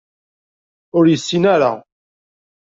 [0.97, 1.71] Ur yessin ara.